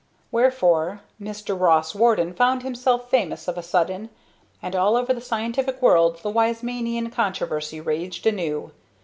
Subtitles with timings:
[0.31, 1.55] Wherefore Mr.
[1.59, 4.09] Ross Warden found himself famous of a sudden;
[4.59, 8.71] and all over the scientific world the Wiesmanian controversy raged anew.